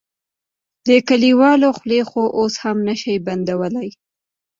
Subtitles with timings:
[0.87, 3.89] د کليوالو خولې خو اوس هم نه شې بندولی.